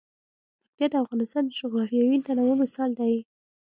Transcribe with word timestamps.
پکتیا 0.63 0.87
د 0.91 0.95
افغانستان 1.03 1.43
د 1.45 1.51
جغرافیوي 1.59 2.17
تنوع 2.25 2.53
مثال 2.63 2.89
دی. 2.99 3.15